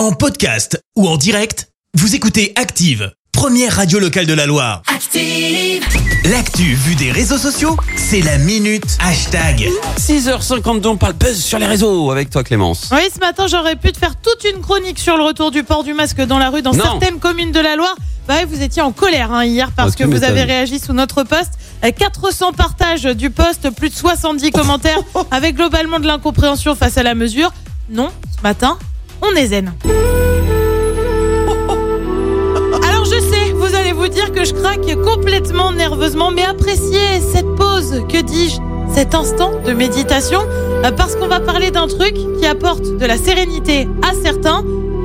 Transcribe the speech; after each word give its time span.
En 0.00 0.12
podcast 0.12 0.80
ou 0.96 1.06
en 1.06 1.18
direct, 1.18 1.68
vous 1.92 2.14
écoutez 2.14 2.54
Active, 2.56 3.12
première 3.32 3.76
radio 3.76 3.98
locale 3.98 4.24
de 4.24 4.32
la 4.32 4.46
Loire. 4.46 4.80
Active. 4.86 5.84
L'actu 6.24 6.72
vue 6.72 6.94
des 6.94 7.12
réseaux 7.12 7.36
sociaux, 7.36 7.76
c'est 7.96 8.22
la 8.22 8.38
minute 8.38 8.96
hashtag. 8.98 9.68
6h52, 9.98 10.86
on 10.86 10.96
parle 10.96 11.12
buzz 11.12 11.38
sur 11.44 11.58
les 11.58 11.66
réseaux 11.66 12.10
avec 12.10 12.30
toi 12.30 12.42
Clémence. 12.42 12.88
Oui, 12.92 13.02
ce 13.14 13.20
matin, 13.20 13.46
j'aurais 13.46 13.76
pu 13.76 13.92
te 13.92 13.98
faire 13.98 14.14
toute 14.16 14.42
une 14.50 14.62
chronique 14.62 14.98
sur 14.98 15.18
le 15.18 15.22
retour 15.22 15.50
du 15.50 15.64
port 15.64 15.84
du 15.84 15.92
masque 15.92 16.22
dans 16.22 16.38
la 16.38 16.48
rue 16.48 16.62
dans 16.62 16.72
Non. 16.72 16.82
certaines 16.82 17.18
communes 17.18 17.52
de 17.52 17.60
la 17.60 17.76
Loire. 17.76 17.94
Bah 18.26 18.36
ouais, 18.36 18.46
vous 18.46 18.62
étiez 18.62 18.80
en 18.80 18.92
colère 18.92 19.30
hein, 19.34 19.44
hier 19.44 19.70
parce 19.76 19.90
Ah, 19.90 19.96
tu 19.98 19.98
que 19.98 20.08
vous 20.08 20.14
m'étonnes. 20.14 20.30
avez 20.30 20.44
réagi 20.44 20.78
sous 20.78 20.94
notre 20.94 21.24
post. 21.24 21.50
Euh, 21.84 21.90
400 21.92 22.54
partages 22.54 23.02
du 23.02 23.28
post, 23.28 23.68
plus 23.68 23.90
de 23.90 23.94
70 23.94 24.50
commentaires 24.50 25.00
avec 25.30 25.56
globalement 25.56 26.00
de 26.00 26.06
l'incompréhension 26.06 26.74
face 26.74 26.96
à 26.96 27.02
la 27.02 27.14
mesure. 27.14 27.52
Non, 27.90 28.08
ce 28.34 28.42
matin, 28.42 28.78
on 29.22 29.34
est 29.36 29.46
zen. 29.46 29.72
Alors 32.88 33.04
je 33.04 33.20
sais, 33.20 33.52
vous 33.54 33.74
allez 33.74 33.92
vous 33.92 34.08
dire 34.08 34.32
que 34.32 34.44
je 34.44 34.52
craque 34.52 34.94
complètement 35.04 35.72
nerveusement, 35.72 36.30
mais 36.30 36.44
appréciez 36.44 37.20
cette 37.20 37.54
pause, 37.56 38.02
que 38.08 38.20
dis-je, 38.22 38.58
cet 38.94 39.14
instant 39.14 39.52
de 39.64 39.72
méditation, 39.72 40.40
euh, 40.84 40.90
parce 40.92 41.16
qu'on 41.16 41.28
va 41.28 41.40
parler 41.40 41.70
d'un 41.70 41.86
truc 41.86 42.14
qui 42.38 42.46
apporte 42.46 42.82
de 42.82 43.06
la 43.06 43.16
sérénité 43.16 43.88
à 44.02 44.12
certains. 44.22 44.64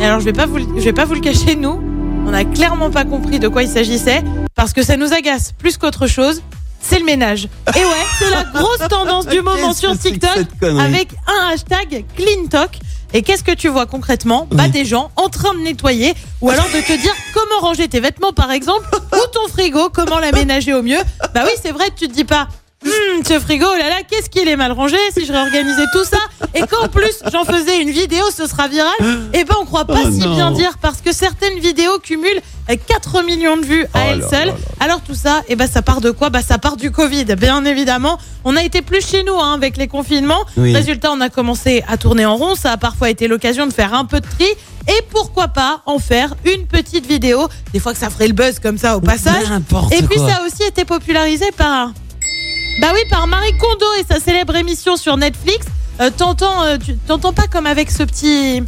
Et 0.00 0.04
alors 0.04 0.20
je 0.20 0.24
vais 0.24 0.32
pas 0.32 0.46
vous, 0.46 0.58
je 0.58 0.84
vais 0.84 0.92
pas 0.92 1.04
vous 1.04 1.14
le 1.14 1.20
cacher, 1.20 1.56
nous, 1.56 1.80
on 2.26 2.30
n'a 2.30 2.44
clairement 2.44 2.90
pas 2.90 3.04
compris 3.04 3.38
de 3.38 3.48
quoi 3.48 3.62
il 3.62 3.68
s'agissait, 3.68 4.22
parce 4.54 4.72
que 4.72 4.82
ça 4.82 4.96
nous 4.96 5.12
agace 5.12 5.52
plus 5.58 5.76
qu'autre 5.76 6.06
chose. 6.06 6.42
C'est 6.80 7.00
le 7.00 7.04
ménage. 7.04 7.48
Et 7.74 7.80
ouais, 7.80 8.04
c'est 8.18 8.30
la 8.30 8.44
grosse 8.44 8.86
tendance 8.88 9.26
du 9.26 9.40
moment 9.42 9.72
sur 9.72 9.98
TikTok 9.98 10.46
avec 10.62 11.08
un 11.26 11.48
hashtag 11.52 12.04
CleanTalk. 12.16 12.78
Et 13.12 13.22
qu'est-ce 13.22 13.44
que 13.44 13.52
tu 13.52 13.68
vois 13.68 13.86
concrètement? 13.86 14.46
Bah 14.50 14.64
Oui. 14.66 14.70
des 14.70 14.84
gens 14.84 15.10
en 15.16 15.28
train 15.28 15.54
de 15.54 15.60
nettoyer 15.60 16.14
ou 16.40 16.50
alors 16.50 16.66
de 16.66 16.80
te 16.80 17.00
dire 17.00 17.14
comment 17.32 17.60
ranger 17.60 17.88
tes 17.88 18.00
vêtements 18.00 18.32
par 18.32 18.50
exemple 18.50 18.86
ou 19.12 19.26
ton 19.32 19.48
frigo, 19.48 19.88
comment 19.92 20.18
l'aménager 20.18 20.74
au 20.74 20.82
mieux. 20.82 20.98
Bah 21.34 21.42
oui, 21.44 21.52
c'est 21.62 21.72
vrai, 21.72 21.86
tu 21.96 22.08
te 22.08 22.12
dis 22.12 22.24
pas 22.24 22.48
Hum, 23.16 23.22
ce 23.24 23.40
frigo, 23.40 23.66
oh 23.68 23.78
là 23.78 23.88
là, 23.88 23.96
qu'est-ce 24.08 24.28
qu'il 24.28 24.46
est 24.48 24.56
mal 24.56 24.72
rangé 24.72 24.96
si 25.16 25.24
je 25.24 25.32
réorganisais 25.32 25.84
tout 25.92 26.04
ça 26.04 26.18
et 26.54 26.60
qu'en 26.60 26.88
plus 26.88 27.14
j'en 27.32 27.44
faisais 27.44 27.80
une 27.80 27.90
vidéo, 27.90 28.24
ce 28.36 28.46
sera 28.46 28.68
viral. 28.68 28.92
Et 29.32 29.44
ben 29.44 29.54
on 29.60 29.64
croit 29.64 29.84
pas 29.84 30.00
Oh 30.04 30.10
si 30.10 30.18
non. 30.20 30.34
bien 30.34 30.50
dire 30.52 30.76
parce 30.80 31.00
que 31.00 31.12
certaines 31.12 31.58
vidéos 31.58 31.98
cumulent 31.98 32.40
euh, 32.70 32.76
4 32.86 33.22
millions 33.24 33.56
de 33.56 33.64
vues 33.64 33.84
à 33.94 33.98
Oh 33.98 33.98
elles 34.10 34.18
là 34.20 34.28
seules. 34.28 34.38
là 34.48 34.52
là. 34.52 34.84
Alors 34.84 35.00
tout 35.00 35.14
ça, 35.14 35.42
et 35.48 35.56
ben 35.56 35.66
ça 35.68 35.82
part 35.82 36.00
de 36.00 36.10
quoi? 36.10 36.30
Bah 36.30 36.42
ça 36.46 36.58
part 36.58 36.76
du 36.76 36.90
Covid, 36.90 37.24
bien 37.36 37.64
évidemment. 37.64 38.18
On 38.44 38.56
a 38.56 38.62
été 38.62 38.82
plus 38.82 39.04
chez 39.06 39.22
nous 39.24 39.38
hein, 39.38 39.54
avec 39.54 39.76
les 39.76 39.88
confinements. 39.88 40.44
Oui. 40.56 40.74
Résultat, 40.74 41.10
on 41.12 41.20
a 41.20 41.28
commencé 41.30 41.82
à 41.88 41.96
tourner 41.96 42.26
en 42.26 42.36
rond. 42.36 42.54
Ça 42.54 42.72
a 42.72 42.76
parfois 42.76 43.10
été 43.10 43.28
l'occasion 43.28 43.66
de 43.66 43.72
faire 43.72 43.94
un 43.94 44.04
peu 44.04 44.20
de 44.20 44.26
tri. 44.26 44.46
Et 44.88 45.02
pourquoi 45.10 45.48
pas 45.48 45.80
en 45.86 45.98
faire 45.98 46.34
une 46.44 46.66
petite 46.66 47.06
vidéo 47.06 47.48
Des 47.72 47.80
fois 47.80 47.92
que 47.92 47.98
ça 47.98 48.08
ferait 48.08 48.28
le 48.28 48.34
buzz 48.34 48.60
comme 48.60 48.78
ça 48.78 48.96
au 48.96 49.00
passage. 49.00 49.42
Et 49.90 50.02
puis 50.02 50.16
quoi. 50.18 50.28
ça 50.28 50.36
a 50.36 50.46
aussi 50.46 50.62
été 50.62 50.84
popularisé 50.84 51.46
par, 51.56 51.90
bah 52.80 52.88
oui, 52.94 53.00
par 53.10 53.26
Marie 53.26 53.56
Kondo 53.58 53.86
et 54.00 54.04
sa 54.12 54.20
célèbre 54.20 54.54
émission 54.56 54.96
sur 54.96 55.16
Netflix. 55.16 55.66
Euh, 56.00 56.10
t'entends, 56.14 56.64
euh, 56.64 56.76
tu 56.84 56.96
t'entends 56.96 57.32
pas 57.32 57.46
comme 57.50 57.66
avec 57.66 57.90
ce 57.90 58.02
petit. 58.02 58.62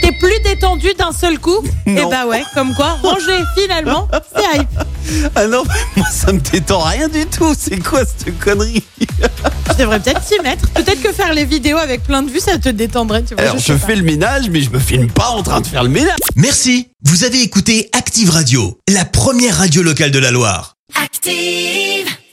T'es 0.00 0.12
plus 0.20 0.38
détendu 0.44 0.88
d'un 0.98 1.12
seul 1.12 1.38
coup? 1.38 1.62
Et 1.86 1.92
Non. 1.94 2.10
bah 2.10 2.26
ouais, 2.26 2.42
comme 2.54 2.74
quoi, 2.74 2.98
ranger 3.02 3.38
finalement, 3.58 4.06
c'est 4.34 4.58
hype. 4.60 5.30
Ah 5.34 5.46
non, 5.46 5.62
mais 5.66 6.02
moi 6.02 6.06
ça 6.10 6.32
me 6.32 6.40
détend 6.40 6.80
rien 6.80 7.08
du 7.08 7.24
tout. 7.26 7.54
C'est 7.58 7.78
quoi 7.78 8.00
cette 8.04 8.38
connerie? 8.38 8.82
Je 9.00 9.74
devrais 9.78 10.00
peut-être 10.00 10.20
t'y 10.26 10.38
mettre. 10.42 10.68
Peut-être 10.70 11.02
que 11.02 11.12
faire 11.12 11.32
les 11.32 11.44
vidéos 11.46 11.78
avec 11.78 12.02
plein 12.02 12.22
de 12.22 12.30
vues, 12.30 12.40
ça 12.40 12.58
te 12.58 12.68
détendrait, 12.68 13.22
tu 13.22 13.34
vois. 13.34 13.44
Alors 13.44 13.58
je 13.58 13.72
pas. 13.72 13.78
fais 13.78 13.96
le 13.96 14.02
ménage, 14.02 14.48
mais 14.50 14.60
je 14.62 14.70
me 14.70 14.78
filme 14.78 15.10
pas 15.10 15.28
en 15.28 15.42
train 15.42 15.60
de 15.62 15.66
faire 15.66 15.82
le 15.84 15.90
ménage. 15.90 16.18
Merci, 16.36 16.88
vous 17.04 17.24
avez 17.24 17.40
écouté 17.42 17.88
Active 17.92 18.30
Radio, 18.30 18.78
la 18.88 19.04
première 19.06 19.56
radio 19.58 19.82
locale 19.82 20.10
de 20.10 20.18
la 20.18 20.30
Loire. 20.30 20.76
Active. 21.02 22.14